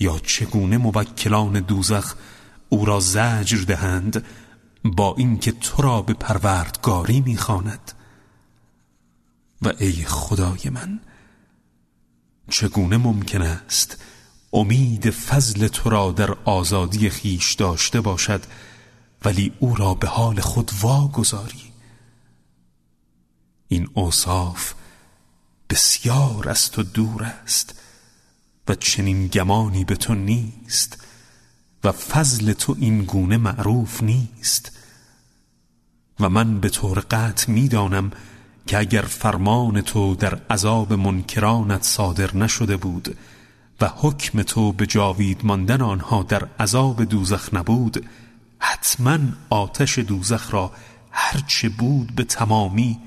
یا 0.00 0.18
چگونه 0.18 0.78
موکلان 0.78 1.60
دوزخ 1.60 2.14
او 2.68 2.84
را 2.84 3.00
زجر 3.00 3.64
دهند 3.66 4.24
با 4.84 5.14
اینکه 5.18 5.52
تو 5.52 5.82
را 5.82 6.02
به 6.02 6.14
پروردگاری 6.14 7.20
می‌خواند؟ 7.20 7.92
و 9.62 9.72
ای 9.78 9.92
خدای 9.92 10.70
من 10.72 11.00
چگونه 12.52 12.96
ممکن 12.96 13.42
است 13.42 13.96
امید 14.52 15.10
فضل 15.10 15.68
تو 15.68 15.90
را 15.90 16.12
در 16.12 16.30
آزادی 16.44 17.10
خیش 17.10 17.54
داشته 17.54 18.00
باشد 18.00 18.42
ولی 19.24 19.52
او 19.58 19.74
را 19.74 19.94
به 19.94 20.08
حال 20.08 20.40
خود 20.40 20.70
واگذاری؟ 20.80 21.72
این 23.68 23.88
اوصاف 23.94 24.74
بسیار 25.70 26.48
از 26.48 26.70
تو 26.70 26.82
دور 26.82 27.22
است 27.22 27.80
و 28.68 28.74
چنین 28.74 29.26
گمانی 29.26 29.84
به 29.84 29.96
تو 29.96 30.14
نیست 30.14 31.04
و 31.84 31.92
فضل 31.92 32.52
تو 32.52 32.76
این 32.78 33.04
گونه 33.04 33.36
معروف 33.36 34.02
نیست 34.02 34.78
و 36.20 36.28
من 36.28 36.60
به 36.60 36.68
طور 36.68 36.98
قطع 36.98 37.50
می‌دانم 37.50 38.10
که 38.66 38.78
اگر 38.78 39.02
فرمان 39.02 39.80
تو 39.80 40.14
در 40.14 40.38
عذاب 40.50 40.92
منکرانت 40.92 41.82
صادر 41.82 42.36
نشده 42.36 42.76
بود 42.76 43.16
و 43.80 43.92
حکم 43.96 44.42
تو 44.42 44.72
به 44.72 44.86
جاوید 44.86 45.44
ماندن 45.44 45.80
آنها 45.80 46.22
در 46.22 46.48
عذاب 46.60 47.04
دوزخ 47.04 47.54
نبود 47.54 48.06
حتما 48.58 49.18
آتش 49.50 49.98
دوزخ 49.98 50.54
را 50.54 50.72
هرچه 51.10 51.68
بود 51.68 52.14
به 52.14 52.24
تمامی 52.24 52.98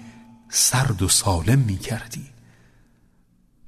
سرد 0.50 1.02
و 1.02 1.08
سالم 1.08 1.60
می 1.60 1.78
کردی 1.78 2.26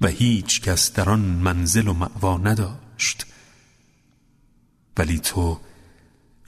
و 0.00 0.06
هیچ 0.06 0.60
کس 0.60 0.92
در 0.92 1.10
آن 1.10 1.20
منزل 1.20 1.88
و 1.88 1.92
معوا 1.92 2.36
نداشت. 2.36 3.26
ولی 4.96 5.18
تو 5.18 5.60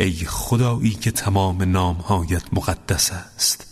ای 0.00 0.12
خدایی 0.12 0.90
که 0.90 1.11
تمام 1.11 1.62
نامهایت 1.62 2.42
مقدس 2.53 3.12
است. 3.12 3.69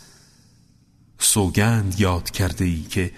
سوگند 1.19 2.01
یاد 2.01 2.31
کرده 2.31 2.65
ای 2.65 2.83
که 2.83 3.13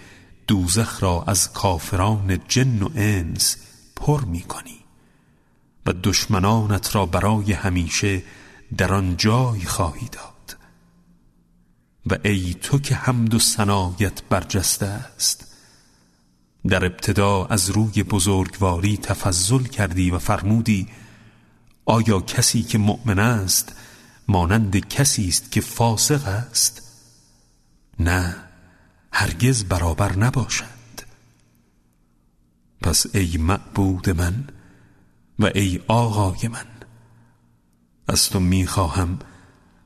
دوزخ 0.47 1.03
را 1.03 1.23
از 1.27 1.53
کافران 1.53 2.39
جن 2.47 2.81
و 2.81 2.89
انس 2.95 3.57
پر 3.95 4.25
می 4.25 4.41
کنی 4.41 4.79
و 5.85 5.93
دشمنانت 6.03 6.95
را 6.95 7.05
برای 7.05 7.53
همیشه 7.53 8.23
در 8.77 8.93
آن 8.93 9.17
جای 9.17 9.65
خواهی 9.65 10.07
داد. 10.11 10.57
و 12.09 12.17
ای 12.23 12.53
تو 12.53 12.79
که 12.79 12.95
حمد 12.95 13.33
و 13.33 13.39
سنایت 13.39 14.23
برجسته 14.29 14.85
است 14.85 15.47
در 16.67 16.85
ابتدا 16.85 17.45
از 17.45 17.69
روی 17.69 18.03
بزرگواری 18.03 18.97
تفضل 18.97 19.63
کردی 19.63 20.11
و 20.11 20.19
فرمودی 20.19 20.87
آیا 21.85 22.21
کسی 22.21 22.63
که 22.63 22.77
مؤمن 22.77 23.19
است 23.19 23.75
مانند 24.27 24.87
کسی 24.87 25.27
است 25.27 25.51
که 25.51 25.61
فاسق 25.61 26.27
است؟ 26.27 26.90
نه 27.99 28.35
هرگز 29.11 29.63
برابر 29.63 30.15
نباشند 30.15 31.01
پس 32.81 33.15
ای 33.15 33.37
معبود 33.37 34.09
من 34.09 34.47
و 35.39 35.45
ای 35.55 35.79
آقای 35.87 36.47
من 36.47 36.65
از 38.07 38.29
تو 38.29 38.39
می‌خواهم 38.39 39.19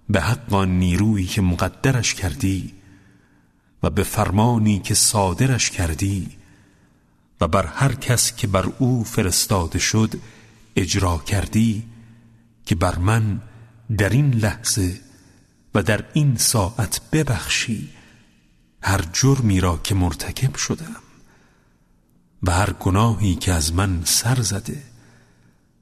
به 0.10 0.22
حق 0.22 0.54
آن 0.54 0.80
نیرویی 0.80 1.26
که 1.26 1.42
مقدرش 1.42 2.14
کردی 2.14 2.74
و 3.84 3.90
به 3.90 4.04
فرمانی 4.04 4.80
که 4.80 4.94
صادرش 4.94 5.70
کردی 5.70 6.30
و 7.42 7.48
بر 7.48 7.66
هر 7.66 7.96
کس 7.96 8.36
که 8.36 8.48
بر 8.48 8.66
او 8.80 9.04
فرستاده 9.04 9.80
شد 9.80 10.20
اجرا 10.76 11.18
کردی 11.18 11.84
که 12.66 12.76
بر 12.76 12.98
من 12.98 13.42
در 13.98 14.10
این 14.10 14.34
لحظه 14.34 15.02
و 15.76 15.84
در 15.84 16.06
این 16.14 16.38
ساعت 16.38 17.02
ببخشی. 17.12 17.90
هر 18.86 19.02
جرمی 19.14 19.60
را 19.60 19.78
که 19.84 19.96
مرتکب 19.96 20.56
شدم 20.56 20.96
و 22.44 22.52
هر 22.52 22.74
گناهی 22.74 23.36
که 23.36 23.54
از 23.54 23.74
من 23.74 24.02
سر 24.04 24.42
زده 24.42 24.84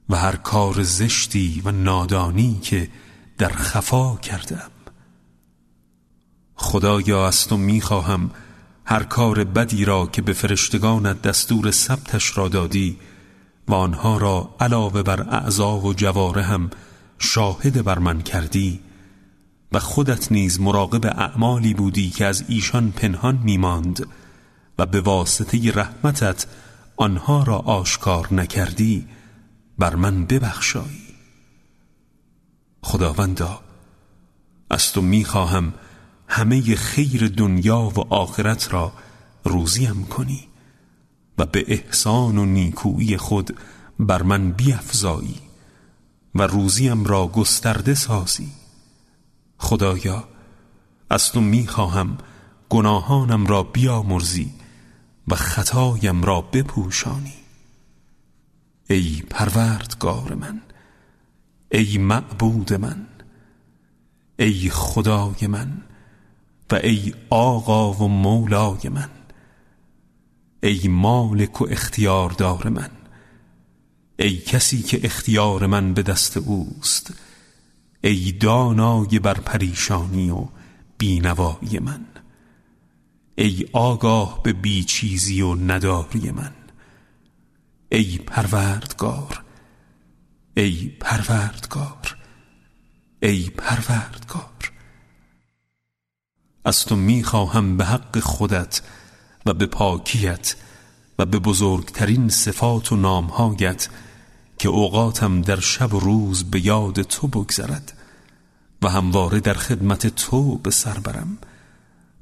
و 0.08 0.16
هر 0.16 0.36
کار 0.36 0.82
زشتی 0.82 1.62
و 1.64 1.70
نادانی 1.70 2.60
که 2.62 2.90
در 3.38 3.48
خفا 3.48 4.16
کردم. 4.16 4.70
خدایا 6.54 7.26
از 7.26 7.46
تو 7.46 7.56
می‌خواهم 7.56 8.30
هر 8.84 9.02
کار 9.02 9.44
بدی 9.44 9.84
را 9.84 10.06
که 10.06 10.22
به 10.22 10.32
فرشتگانت 10.32 11.22
دستور 11.22 11.70
ثبتش 11.70 12.38
را 12.38 12.48
دادی 12.48 12.98
و 13.68 13.74
آنها 13.74 14.18
را 14.18 14.54
علاوه 14.60 15.02
بر 15.02 15.20
اعضا 15.20 15.76
و 15.76 15.94
هم 16.38 16.70
شاهد 17.18 17.84
بر 17.84 17.98
من 17.98 18.22
کردی. 18.22 18.80
و 19.74 19.78
خودت 19.78 20.32
نیز 20.32 20.60
مراقب 20.60 21.06
اعمالی 21.06 21.74
بودی 21.74 22.10
که 22.10 22.26
از 22.26 22.44
ایشان 22.48 22.90
پنهان 22.90 23.40
میماند 23.44 24.06
و 24.78 24.86
به 24.86 25.00
واسطه 25.00 25.72
رحمتت 25.72 26.46
آنها 26.96 27.42
را 27.42 27.58
آشکار 27.58 28.34
نکردی 28.34 29.06
بر 29.78 29.94
من 29.94 30.24
ببخشایی 30.24 31.02
خداوندا 32.82 33.60
از 34.70 34.92
تو 34.92 35.02
می‌خواهم 35.02 35.74
همه 36.28 36.76
خیر 36.76 37.28
دنیا 37.28 37.80
و 37.80 38.14
آخرت 38.14 38.72
را 38.72 38.92
روزیم 39.44 40.04
کنی 40.04 40.48
و 41.38 41.46
به 41.46 41.64
احسان 41.68 42.38
و 42.38 42.44
نیکویی 42.44 43.16
خود 43.16 43.56
بر 43.98 44.22
من 44.22 44.52
بیافزایی 44.52 45.40
و 46.34 46.42
روزیم 46.42 47.04
را 47.04 47.26
گسترده 47.28 47.94
سازی. 47.94 48.63
خدایا 49.64 50.24
از 51.10 51.32
تو 51.32 51.40
می‌خواهم 51.40 52.18
گناهانم 52.68 53.46
را 53.46 53.62
بیامرزی 53.62 54.50
و 55.28 55.34
خطایم 55.34 56.22
را 56.22 56.40
بپوشانی. 56.40 57.34
ای 58.90 59.22
پروردگار 59.30 60.34
من 60.34 60.60
ای 61.70 61.98
معبود 61.98 62.72
من 62.72 63.06
ای 64.38 64.70
خدای 64.70 65.46
من 65.46 65.82
و 66.72 66.74
ای 66.74 67.14
آقا 67.30 67.92
و 67.92 68.08
مولای 68.08 68.88
من 68.88 69.10
ای 70.62 70.88
مالک 70.88 71.60
و 71.60 71.66
اختیاردار 71.70 72.68
من 72.68 72.90
ای 74.18 74.36
کسی 74.36 74.82
که 74.82 75.00
اختیار 75.04 75.66
من 75.66 75.94
به 75.94 76.02
دست 76.02 76.36
اوست 76.36 77.14
ای 78.04 78.32
دانای 78.32 79.18
بر 79.18 79.34
پریشانی 79.34 80.30
و 80.30 80.46
بینوایی 80.98 81.78
من. 81.78 82.06
ای 83.34 83.66
آگاه 83.72 84.42
به 84.42 84.52
بیچیزی 84.52 85.42
و 85.42 85.54
نداری 85.54 86.30
من. 86.30 86.52
ای 87.88 88.18
پروردگار 88.18 89.44
ای 90.56 90.92
پروردگار 91.00 92.16
ای 93.22 93.50
پروردگار. 93.50 94.72
از 96.64 96.84
تو 96.84 96.96
می‌خواهم 96.96 97.76
به 97.76 97.84
حق 97.84 98.18
خودت 98.18 98.82
و 99.46 99.54
به 99.54 99.66
پاکیت 99.66 100.56
و 101.18 101.26
به 101.26 101.38
بزرگترین 101.38 102.28
صفات 102.28 102.92
و 102.92 102.96
نامهایت 102.96 103.88
که 104.64 104.70
اوقاتم 104.70 105.42
در 105.42 105.60
شب 105.60 105.94
و 105.94 106.00
روز 106.00 106.44
به 106.44 106.66
یاد 106.66 107.02
تو 107.02 107.28
بگذرد 107.28 107.92
و 108.82 108.88
همواره 108.88 109.40
در 109.40 109.54
خدمت 109.54 110.06
تو 110.06 110.58
به 110.58 110.70
سر 110.70 110.98
برم 110.98 111.38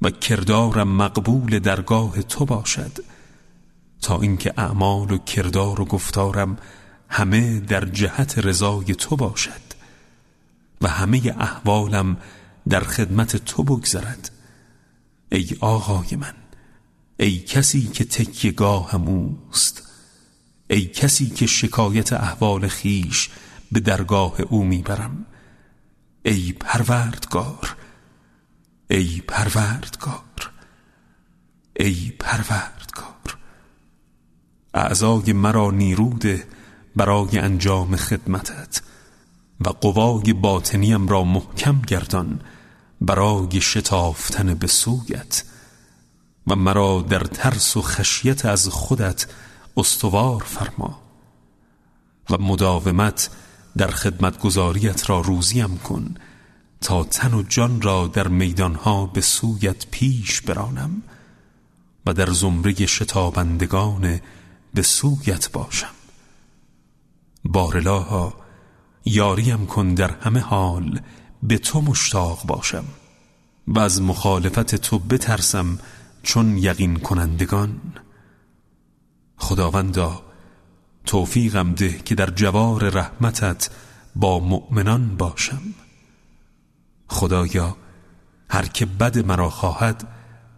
و 0.02 0.10
کردارم 0.10 0.88
مقبول 0.88 1.58
درگاه 1.58 2.22
تو 2.22 2.44
باشد 2.44 2.92
تا 4.00 4.20
اینکه 4.20 4.54
اعمال 4.56 5.10
و 5.10 5.18
کردار 5.18 5.80
و 5.80 5.84
گفتارم 5.84 6.58
همه 7.08 7.60
در 7.60 7.84
جهت 7.84 8.38
رضای 8.38 8.94
تو 8.94 9.16
باشد 9.16 9.62
و 10.80 10.88
همه 10.88 11.34
احوالم 11.38 12.16
در 12.68 12.80
خدمت 12.80 13.36
تو 13.36 13.62
بگذرد. 13.62 14.30
ای 15.32 15.48
آقای 15.60 16.16
من 16.16 16.34
ای 17.16 17.38
کسی 17.38 17.82
که 17.86 18.04
تکیگاهم 18.04 19.08
اوست 19.08 19.91
ای 20.72 20.84
کسی 20.84 21.26
که 21.26 21.46
شکایت 21.46 22.12
احوال 22.12 22.68
خیش 22.68 23.30
به 23.72 23.80
درگاه 23.80 24.40
او 24.40 24.64
می‌برم. 24.64 25.26
ای 26.24 26.52
پروردگار 26.52 27.76
ای 28.90 29.22
پروردگار 29.28 30.50
ای 31.76 32.12
پروردگار 32.18 33.38
اعضای 34.74 35.32
مرا 35.32 35.70
نیروده 35.70 36.46
برای 36.96 37.38
انجام 37.38 37.96
خدمتت 37.96 38.82
و 39.60 39.68
قوای 39.68 40.32
باطنیم 40.32 41.08
را 41.08 41.24
محکم 41.24 41.82
گردان 41.86 42.40
برای 43.00 43.60
شتافتن 43.60 44.54
به 44.54 44.66
سویت 44.66 45.44
و 46.46 46.56
مرا 46.56 47.06
در 47.08 47.24
ترس 47.24 47.76
و 47.76 47.82
خشیت 47.82 48.46
از 48.46 48.68
خودت 48.68 49.26
استوار 49.76 50.42
فرما 50.42 51.02
و 52.30 52.38
مداومت 52.38 53.30
در 53.76 53.90
خدمتگذاریت 53.90 55.10
را 55.10 55.20
روزیم 55.20 55.78
کن 55.78 56.14
تا 56.80 57.04
تن 57.04 57.34
و 57.34 57.42
جان 57.42 57.82
را 57.82 58.06
در 58.06 58.28
میدانها 58.28 59.06
به 59.06 59.20
سویت 59.20 59.86
پیش 59.86 60.40
برانم 60.40 61.02
و 62.06 62.12
در 62.12 62.30
زمره 62.30 62.86
شتابندگان 62.86 64.20
به 64.74 64.82
سویت 64.82 65.52
باشم. 65.52 65.94
بارلاها 67.44 68.34
یاریم 69.04 69.66
کن 69.66 69.94
در 69.94 70.10
همه 70.10 70.40
حال 70.40 71.00
به 71.42 71.58
تو 71.58 71.80
مشتاق 71.80 72.46
باشم 72.46 72.84
و 73.68 73.78
از 73.78 74.02
مخالفت 74.02 74.74
تو 74.74 74.98
بترسم 74.98 75.78
چون 76.22 76.58
یقین 76.58 76.96
کنندگان. 76.96 77.80
خداوندا 79.42 80.22
توفیقم 81.04 81.72
ده 81.72 81.98
که 81.98 82.14
در 82.14 82.30
جوار 82.30 82.88
رحمتت 82.88 83.70
با 84.16 84.40
مؤمنان 84.40 85.16
باشم. 85.16 85.62
خدایا 87.08 87.76
هر 88.50 88.66
که 88.66 88.86
بد 88.86 89.18
مرا 89.18 89.50
خواهد 89.50 90.08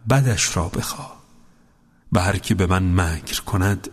بدش 0.09 0.57
را 0.57 0.69
بخواه. 0.69 1.23
و 2.11 2.19
هر 2.19 2.37
که 2.37 2.55
به 2.55 2.65
من 2.65 3.01
مکر 3.01 3.41
کند 3.41 3.89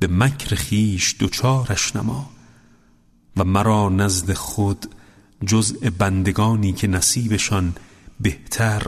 به 0.00 0.06
مکر 0.06 0.54
خیش 0.54 1.16
دچارش 1.20 1.96
نما. 1.96 2.30
و 3.36 3.44
مرا 3.44 3.88
نزد 3.88 4.32
خود 4.32 4.94
جزء 5.46 5.90
بندگانی 5.98 6.72
که 6.72 6.86
نصیبشان 6.86 7.74
بهتر 8.20 8.82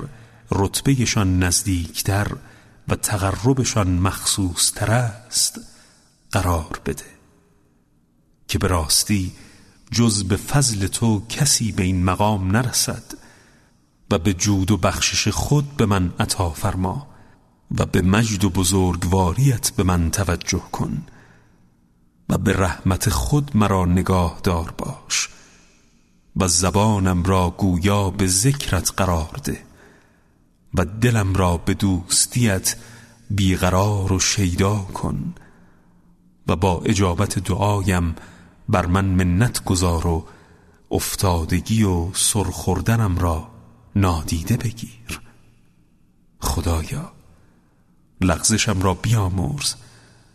رتبهشان 0.50 1.38
نزدیکتر 1.42 2.36
و 2.88 2.96
تقربشان 2.96 3.88
مخصوصتر 3.88 4.90
است 4.90 5.60
قرار 6.30 6.80
بده. 6.86 7.04
که 8.48 8.58
به 8.58 8.66
راستی 8.66 9.32
جز 9.90 10.24
به 10.24 10.36
فضل 10.36 10.86
تو 10.86 11.26
کسی 11.28 11.72
به 11.72 11.82
این 11.82 12.04
مقام 12.04 12.50
نرسد 12.50 13.02
و 14.10 14.18
به 14.18 14.34
جود 14.34 14.70
و 14.70 14.76
بخشش 14.76 15.28
خود 15.28 15.76
به 15.76 15.86
من 15.86 16.12
عطا 16.20 16.50
فرما 16.50 17.06
و 17.78 17.86
به 17.86 18.02
مجد 18.02 18.44
و 18.44 18.50
بزرگواریت 18.50 19.70
به 19.70 19.82
من 19.82 20.10
توجه 20.10 20.62
کن 20.72 21.02
و 22.28 22.38
به 22.38 22.52
رحمت 22.52 23.10
خود 23.10 23.56
مرا 23.56 23.84
نگاه 23.84 24.40
دار 24.42 24.74
باش 24.78 25.28
و 26.36 26.48
زبانم 26.48 27.22
را 27.22 27.50
گویا 27.50 28.10
به 28.10 28.26
ذکرت 28.26 28.92
قرار 28.96 29.40
ده. 29.44 29.69
و 30.74 30.84
دلم 30.84 31.34
را 31.34 31.56
به 31.56 31.74
دوستیت 31.74 32.76
بیقرار 33.30 34.12
و 34.12 34.20
شیدا 34.20 34.76
کن 34.76 35.34
و 36.46 36.56
با 36.56 36.82
اجابت 36.84 37.38
دعایم 37.38 38.14
بر 38.68 38.86
من 38.86 39.04
منت 39.04 39.64
گذار 39.64 40.06
و 40.06 40.26
افتادگی 40.90 41.82
و 41.82 42.14
سرخوردنم 42.14 43.18
را 43.18 43.48
نادیده 43.96 44.56
بگیر. 44.56 45.20
خدایا 46.40 47.12
لغزشم 48.20 48.82
را 48.82 48.94
بیامرز 48.94 49.74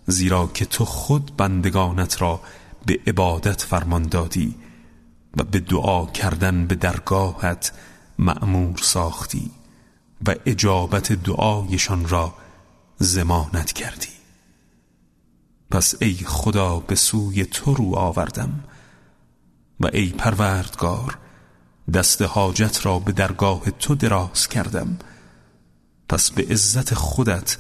زیرا 0.08 0.48
که 0.48 0.66
تو 0.66 0.86
خود 0.86 1.38
بندگانت 1.38 2.22
را 2.22 2.42
به 2.86 3.00
عبادت 3.08 3.62
فرمان 3.62 4.04
دادی 4.04 4.56
و 5.38 5.44
به 5.44 5.60
دعا 5.60 6.06
کردن 6.06 6.68
به 6.68 6.76
درگاهت 6.76 7.72
مأمور 8.20 8.78
ساختی. 8.78 9.52
و 10.28 10.36
اجابت 10.46 11.12
دعایشان 11.12 12.10
را 12.10 12.34
زمانت 12.98 13.72
کردی. 13.72 14.16
پس 15.72 15.96
ای 16.02 16.14
خدا 16.14 16.80
به 16.80 16.96
سوی 16.96 17.46
تو 17.46 17.74
رو 17.74 17.96
آوردم 17.96 18.64
و 19.80 19.90
ای 19.94 20.10
پروردگار 20.10 21.18
دست 21.94 22.22
حاجت 22.22 22.86
را 22.86 23.00
به 23.00 23.12
درگاه 23.12 23.72
تو 23.72 23.96
دراز 23.96 24.48
کردم. 24.48 24.98
پس 26.10 26.32
به 26.32 26.46
عزت 26.50 26.94
خودت 26.94 27.58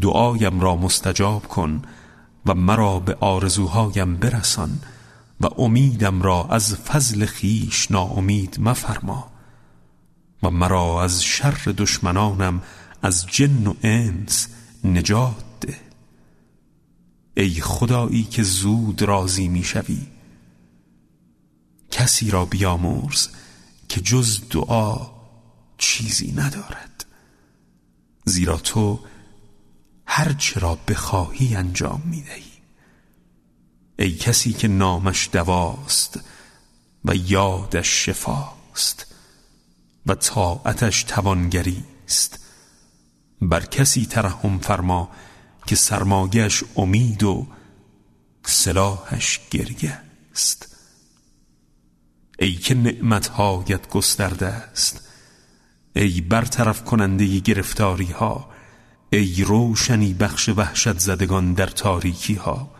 دعایم 0.00 0.60
را 0.60 0.76
مستجاب 0.76 1.48
کن 1.48 1.82
و 2.46 2.54
مرا 2.54 3.00
به 3.00 3.16
آرزوهایم 3.20 4.16
برسان 4.16 4.78
و 5.40 5.46
امیدم 5.58 6.22
را 6.22 6.46
از 6.50 6.74
فضل 6.76 7.26
خیش 7.26 7.90
ناامید 7.90 8.60
مفرما. 8.60 9.29
و 10.42 10.50
مرا 10.50 11.02
از 11.02 11.24
شر 11.24 11.74
دشمنانم 11.76 12.62
از 13.02 13.26
جن 13.26 13.66
و 13.66 13.74
انس 13.82 14.48
نجات 14.84 15.44
ده. 15.60 15.80
ای 17.36 17.60
خدایی 17.60 18.24
که 18.24 18.42
زود 18.42 19.02
راضی 19.02 19.48
می‌شوی 19.48 20.06
کسی 21.90 22.30
را 22.30 22.44
بیامرز 22.44 23.28
که 23.88 24.00
جز 24.00 24.40
دعا 24.50 25.10
چیزی 25.78 26.32
ندارد. 26.32 27.06
زیرا 28.24 28.56
تو 28.56 29.00
هر 30.06 30.32
چرا 30.32 30.78
بخواهی 30.88 31.56
انجام 31.56 32.02
می‌دهی 32.04 32.50
ای 33.98 34.12
کسی 34.12 34.52
که 34.52 34.68
نامش 34.68 35.28
دواست 35.32 36.20
و 37.04 37.14
یادش 37.14 38.06
شفاست. 38.06 39.09
و 40.06 40.14
طاعتش 40.14 41.02
توانگری 41.02 41.84
است. 42.06 42.40
بر 43.42 43.60
کسی 43.60 44.06
ترحم 44.06 44.58
فرما 44.58 45.10
که 45.66 45.76
سرماگش 45.76 46.64
امید 46.76 47.22
و 47.22 47.46
سلاحش 48.42 49.40
گریه 49.50 50.00
است. 50.32 50.76
ای 52.38 52.54
که 52.54 52.74
نعمتهایت 52.74 53.88
گسترده 53.88 54.46
است. 54.46 55.08
ای 55.96 56.20
برطرف 56.20 56.84
کننده 56.84 57.38
گرفتاری 57.38 58.12
ها 58.12 58.50
ای 59.10 59.44
روشنی 59.44 60.14
بخش 60.14 60.48
وحشت 60.48 60.98
زدگان 60.98 61.54
در 61.54 61.66
تاریکی 61.66 62.34
ها 62.34 62.70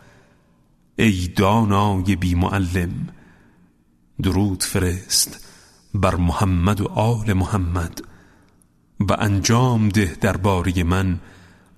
ای 0.96 1.28
دانای 1.36 2.16
بی 2.16 2.34
معلم 2.34 3.08
درود 4.22 4.62
فرست. 4.62 5.49
بر 5.94 6.14
محمد 6.14 6.80
و 6.80 6.88
آل 6.88 7.32
محمد. 7.32 8.00
و 9.00 9.16
انجام 9.18 9.88
ده 9.88 10.16
درباره 10.20 10.84
من 10.84 11.20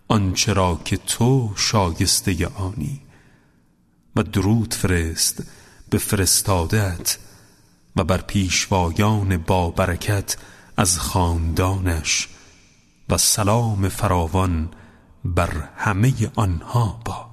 آنچه 0.09 0.53
را 0.53 0.81
که 0.85 0.97
تو 0.97 1.53
شایسته 1.57 2.47
آنی. 2.47 3.01
و 4.17 4.23
درود 4.23 4.75
فرست 4.75 5.43
به 5.91 5.99
فرستادت 5.99 7.19
و 7.97 8.05
بر 8.05 8.21
پیشوایان 8.21 9.37
با 9.37 9.71
برکت 9.71 10.37
از 10.77 10.99
خاندانش. 10.99 12.29
و 13.09 13.19
سلام 13.19 13.89
فراوان 13.89 14.69
بر 15.25 15.69
همه 15.77 16.13
آنها 16.35 17.01
با 17.05 17.32